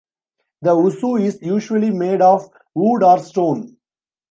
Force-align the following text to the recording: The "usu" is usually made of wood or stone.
The 0.63 0.75
"usu" 0.75 1.17
is 1.17 1.37
usually 1.43 1.91
made 1.91 2.23
of 2.23 2.49
wood 2.73 3.03
or 3.03 3.19
stone. 3.19 3.77